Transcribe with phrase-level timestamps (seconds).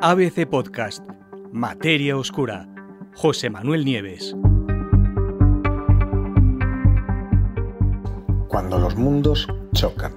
[0.00, 1.02] ABC Podcast,
[1.50, 2.68] Materia Oscura,
[3.16, 4.36] José Manuel Nieves.
[8.46, 10.12] Cuando los mundos chocan.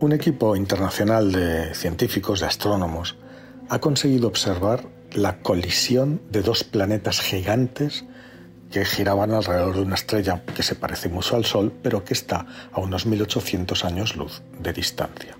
[0.00, 3.16] Un equipo internacional de científicos, de astrónomos,
[3.70, 8.04] ha conseguido observar la colisión de dos planetas gigantes
[8.70, 12.46] que giraban alrededor de una estrella que se parece mucho al Sol, pero que está
[12.72, 15.36] a unos 1800 años luz de distancia.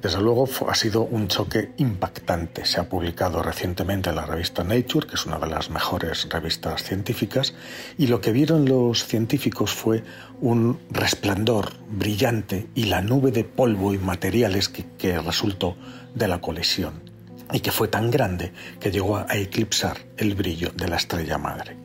[0.00, 2.64] Desde luego ha sido un choque impactante.
[2.64, 6.84] Se ha publicado recientemente en la revista Nature, que es una de las mejores revistas
[6.84, 7.52] científicas,
[7.96, 10.04] y lo que vieron los científicos fue
[10.40, 15.76] un resplandor brillante y la nube de polvo y materiales que, que resultó
[16.14, 17.07] de la colisión
[17.52, 21.76] y que fue tan grande que llegó a eclipsar el brillo de la estrella madre.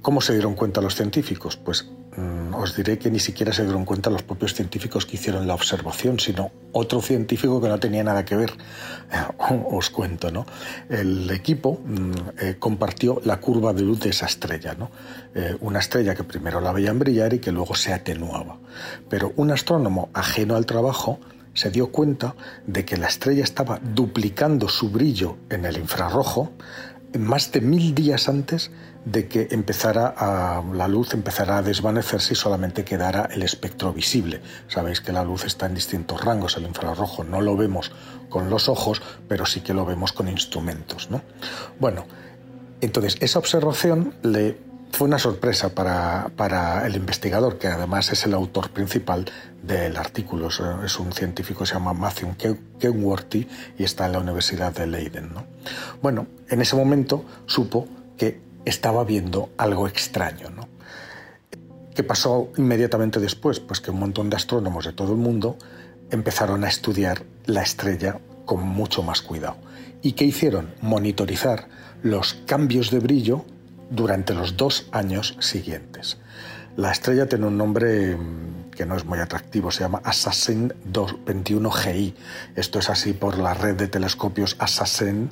[0.00, 1.56] ¿Cómo se dieron cuenta los científicos?
[1.56, 5.46] Pues mm, os diré que ni siquiera se dieron cuenta los propios científicos que hicieron
[5.46, 8.52] la observación, sino otro científico que no tenía nada que ver.
[9.70, 10.46] os cuento, ¿no?
[10.88, 14.90] El equipo mm, eh, compartió la curva de luz de esa estrella, ¿no?
[15.34, 18.56] Eh, una estrella que primero la veían brillar y que luego se atenuaba.
[19.10, 21.18] Pero un astrónomo ajeno al trabajo
[21.58, 22.36] se dio cuenta
[22.68, 26.52] de que la estrella estaba duplicando su brillo en el infrarrojo
[27.18, 28.70] más de mil días antes
[29.04, 34.40] de que empezara a, la luz empezara a desvanecerse y solamente quedara el espectro visible.
[34.68, 37.90] Sabéis que la luz está en distintos rangos, el infrarrojo no lo vemos
[38.28, 41.10] con los ojos, pero sí que lo vemos con instrumentos.
[41.10, 41.22] ¿no?
[41.80, 42.06] Bueno,
[42.80, 48.70] entonces esa observación le fue una sorpresa para, el investigador, que además es el autor
[48.70, 49.26] principal
[49.62, 50.48] del artículo.
[50.84, 52.34] Es un científico se llama Matthew
[52.78, 55.30] Kenworthy y está en la Universidad de Leiden.
[56.02, 57.86] Bueno, en ese momento supo
[58.16, 60.50] que estaba viendo algo extraño.
[60.50, 60.68] ¿no?
[61.94, 63.60] ¿Qué pasó inmediatamente después?
[63.60, 65.56] Pues que un montón de astrónomos de todo el mundo
[66.10, 69.56] empezaron a estudiar la estrella con mucho más cuidado.
[70.02, 70.74] ¿Y qué hicieron?
[70.80, 71.68] Monitorizar
[72.02, 73.44] los cambios de brillo
[73.90, 76.18] durante los dos años siguientes.
[76.76, 80.72] La estrella tiene un nombre mm, que no es muy atractivo, se llama Assassin
[81.26, 82.14] 21 GI.
[82.54, 85.30] Esto es así por la red de telescopios Assassin,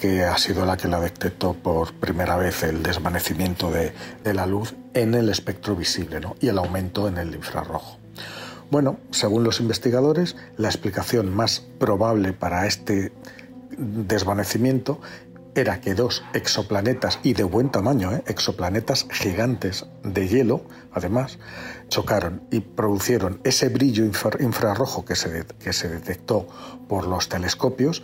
[0.00, 3.92] que ha sido la que la detectó por primera vez el desvanecimiento de,
[4.34, 7.98] la luz en el espectro visible y el aumento en el infrarrojo.
[8.70, 13.12] Bueno, según los investigadores, la explicación más probable para este
[13.76, 15.00] desvanecimiento
[15.54, 18.22] era que dos exoplanetas, y de buen tamaño, ¿eh?
[18.26, 20.62] exoplanetas gigantes de hielo,
[20.92, 21.38] además,
[21.88, 26.46] chocaron y producieron ese brillo infrarrojo que se, que se detectó
[26.88, 28.02] por los telescopios.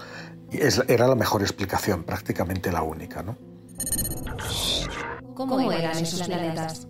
[0.50, 0.58] Y
[0.88, 3.22] era la mejor explicación, prácticamente la única.
[3.22, 3.36] ¿no?
[5.34, 6.88] ¿Cómo eran esos planetas?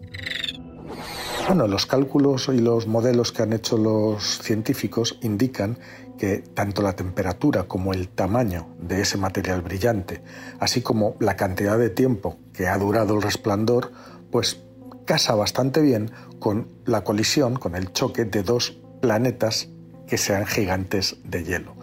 [1.46, 5.78] Bueno, los cálculos y los modelos que han hecho los científicos indican
[6.18, 10.24] que tanto la temperatura como el tamaño de ese material brillante,
[10.58, 13.92] así como la cantidad de tiempo que ha durado el resplandor,
[14.32, 14.60] pues
[15.04, 19.68] casa bastante bien con la colisión, con el choque de dos planetas
[20.08, 21.76] que sean gigantes de hielo.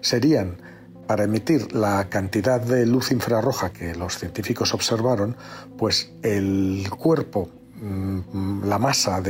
[0.00, 0.62] Serían
[1.08, 5.36] para emitir la cantidad de luz infrarroja que los científicos observaron,
[5.76, 7.50] pues el cuerpo
[8.64, 9.22] la masa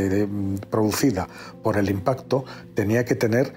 [0.71, 1.29] producida
[1.63, 2.45] por el impacto
[2.75, 3.53] tenía que tener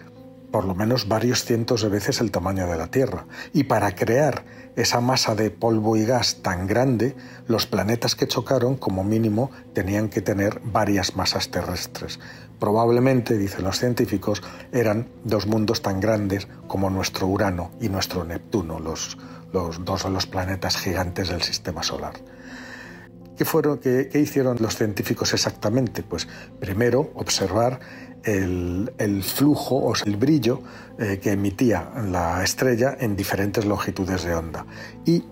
[0.51, 3.25] por lo menos varios cientos de veces el tamaño de la Tierra.
[3.53, 4.43] Y para crear
[4.75, 7.15] esa masa de polvo y gas tan grande,
[7.47, 12.19] los planetas que chocaron, como mínimo, tenían que tener varias masas terrestres.
[12.59, 18.79] Probablemente, dicen los científicos, eran dos mundos tan grandes como nuestro Urano y nuestro Neptuno,
[18.79, 19.17] los
[19.51, 22.13] dos de los planetas gigantes del Sistema Solar.
[23.41, 26.03] ¿Qué, fueron, qué, hicieron los científicos exactamente?
[26.03, 26.27] Pues
[26.59, 27.79] primero observar
[28.23, 30.61] el, flujo o el brillo
[30.99, 34.67] eh, que emitía la estrella en diferentes longitudes de onda.
[35.07, 35.23] Y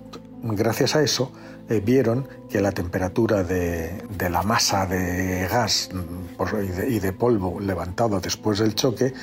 [0.41, 1.31] gracias a eso
[1.69, 8.19] eh, vieron que la temperatura de, la masa de gas mm, y, de, polvo levantado
[8.19, 9.13] después del choque,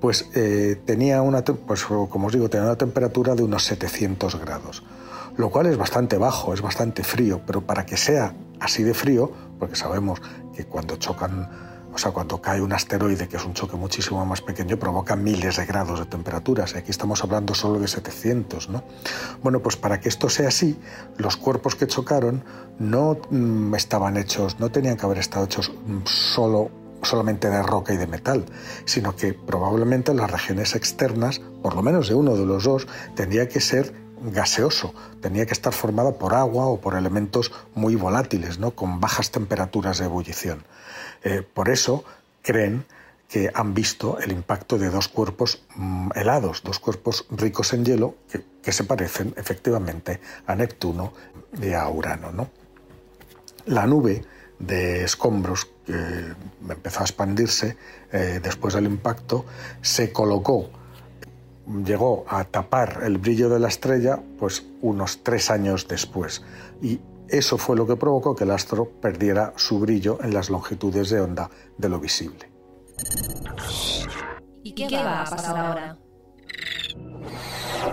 [0.00, 4.82] pues eh, tenía una, pues, como os digo, tenía una temperatura de unos 700 grados
[5.40, 9.32] lo cual es bastante bajo, es bastante frío, pero para que sea así de frío,
[9.58, 10.20] porque sabemos
[10.54, 11.48] que cuando chocan,
[11.92, 15.56] o sea, cuando cae un asteroide, que es un choque muchísimo más pequeño, provoca miles
[15.56, 18.84] de grados de temperaturas, aquí estamos hablando solo de 700, ¿no?
[19.42, 20.78] Bueno, pues para que esto sea así,
[21.16, 22.44] los cuerpos que chocaron
[22.78, 26.70] no mm, estaban hechos, no tenían que haber estado hechos mm, solo
[27.02, 28.44] solamente de roca y de metal,
[28.84, 33.48] sino que probablemente las regiones externas, por lo menos de uno de los dos, tendría
[33.48, 38.72] que ser gaseoso, tenía que estar formada por agua o por elementos muy volátiles, ¿no?
[38.72, 40.64] con bajas temperaturas de ebullición.
[41.22, 42.04] Eh, por eso
[42.42, 42.84] creen
[43.28, 48.16] que han visto el impacto de dos cuerpos mm, helados, dos cuerpos ricos en hielo
[48.62, 51.12] que, se parecen efectivamente a Neptuno
[51.60, 52.32] y a Urano.
[52.32, 52.50] ¿no?
[53.66, 54.24] La nube
[54.58, 56.34] de escombros que
[56.68, 57.76] empezó a expandirse
[58.12, 59.44] eh, después del impacto
[59.80, 60.70] se colocó,
[61.84, 66.42] llegó a tapar el brillo de la estrella pues unos tres años después
[66.82, 71.10] y eso fue lo que provocó que el astro perdiera su brillo en las longitudes
[71.10, 72.50] de onda de lo visible.
[74.62, 75.96] ¿Y qué va a pasar ahora?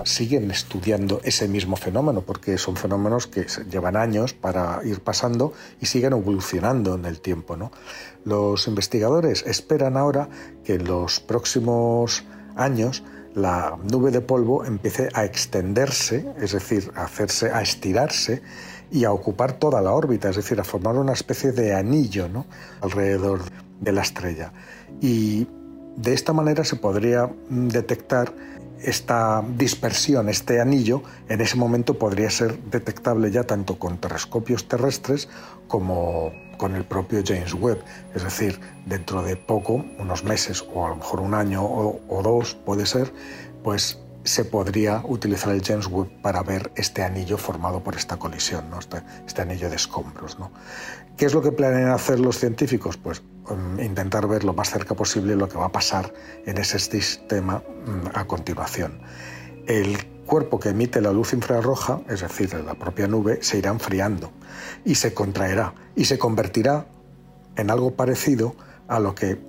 [0.03, 5.85] Siguen estudiando ese mismo fenómeno porque son fenómenos que llevan años para ir pasando y
[5.85, 7.57] siguen evolucionando en el tiempo.
[7.57, 7.71] ¿no?
[8.25, 10.29] Los investigadores esperan ahora
[10.63, 12.25] que en los próximos
[12.55, 13.03] años
[13.37, 18.41] la nube de polvo empiece a extenderse, es decir, a hacerse, a estirarse
[18.91, 22.47] y a ocupar toda la órbita, es decir, a formar una especie de anillo ¿no?
[22.81, 23.41] alrededor
[23.79, 24.51] de la estrella.
[25.01, 25.47] Y
[25.97, 28.33] de esta manera se podría detectar
[28.81, 35.29] esta dispersión, este anillo, en ese momento podría ser detectable ya tanto con telescopios terrestres
[35.67, 37.83] como con el propio James Webb.
[38.15, 42.55] Es decir, dentro de poco, unos meses o a lo mejor un año o, dos
[42.55, 43.13] puede ser,
[43.63, 48.69] pues se podría utilizar el James Webb para ver este anillo formado por esta colisión,
[48.69, 48.79] ¿no?
[48.79, 50.37] este, este anillo de escombros.
[50.37, 50.51] ¿no?
[51.15, 52.97] ¿Qué es lo que planean hacer los científicos?
[52.97, 53.21] Pues
[53.79, 56.13] intentar ver lo más cerca posible lo que va a pasar
[56.45, 58.99] en ese sistema um, a continuación.
[59.67, 64.31] El cuerpo que emite la luz infrarroja, es decir, la propia nube, se irá enfriando
[64.85, 66.85] y se contraerá y se convertirá
[67.55, 68.55] en algo parecido
[68.87, 69.39] a lo que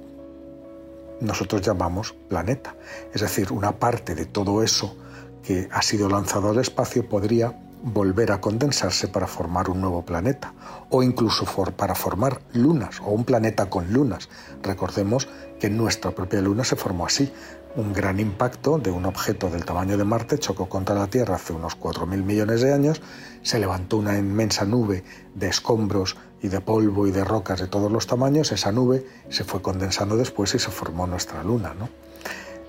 [1.20, 2.74] nosotros llamamos planeta.
[3.12, 4.96] Es decir, una parte de todo eso
[5.42, 10.52] que ha sido lanzado al espacio podría volver a condensarse para formar un nuevo planeta
[10.90, 11.44] o incluso
[11.76, 14.28] para formar lunas o un planeta con lunas.
[14.62, 15.28] Recordemos
[15.58, 17.32] que nuestra propia luna se formó así.
[17.76, 21.52] Un gran impacto de un objeto del tamaño de Marte chocó contra la Tierra hace
[21.52, 23.02] unos 4.000 millones de años,
[23.42, 25.04] se levantó una inmensa nube
[25.34, 29.44] de escombros y de polvo y de rocas de todos los tamaños, esa nube se
[29.44, 31.74] fue condensando después y se formó nuestra Luna.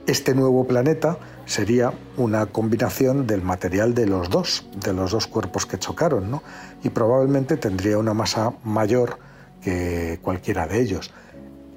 [0.09, 5.67] Este nuevo planeta sería una combinación del material de los dos, de los dos cuerpos
[5.67, 6.41] que chocaron,
[6.83, 9.19] y probablemente tendría una masa mayor
[9.61, 11.11] que cualquiera de ellos.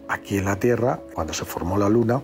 [0.09, 2.23] Aquí en la Tierra, cuando se formó la Luna,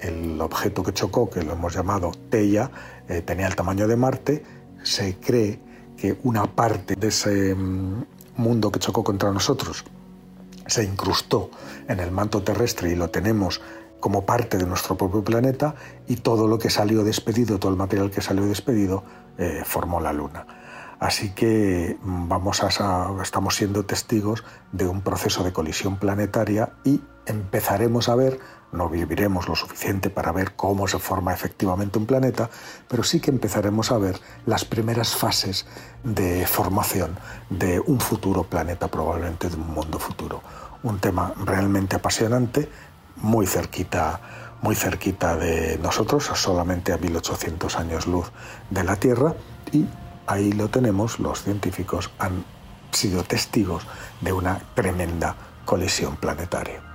[0.00, 2.70] el objeto que chocó, que lo hemos llamado Teia,
[3.06, 4.42] eh, tenía el tamaño de Marte,
[4.82, 5.60] se cree
[5.94, 8.04] que una parte de ese mm,
[8.38, 9.84] mundo que chocó contra nosotros
[10.66, 11.50] se incrustó
[11.88, 13.60] en el manto terrestre y lo tenemos
[14.00, 15.74] como parte de nuestro propio planeta
[16.08, 19.04] y todo lo que salió despedido, todo el material que salió despedido,
[19.38, 20.46] eh, formó la Luna.
[20.98, 27.00] Así que mm, vamos a, estamos siendo testigos de un proceso de colisión planetaria y
[27.26, 28.40] empezaremos a ver
[28.72, 32.50] no viviremos lo suficiente para ver cómo se forma efectivamente un planeta,
[32.88, 35.66] pero sí que empezaremos a ver las primeras fases
[36.04, 37.18] de formación
[37.48, 40.42] de un futuro planeta, probablemente de un mundo futuro.
[40.82, 42.68] Un tema realmente apasionante,
[43.16, 44.20] muy cerquita,
[44.62, 48.30] muy cerquita de nosotros, solamente a 1800 años luz
[48.70, 49.34] de la Tierra,
[49.72, 49.86] y
[50.26, 52.44] ahí lo tenemos, los científicos han
[52.92, 53.86] sido testigos
[54.20, 56.90] de una tremenda colisión planetaria.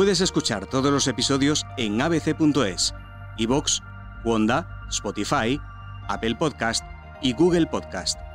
[0.00, 2.94] Puedes escuchar todos los episodios en abc.es,
[3.40, 3.82] iVoox,
[4.24, 5.60] Wanda, Spotify,
[6.08, 6.84] Apple Podcast
[7.22, 8.29] y Google Podcast.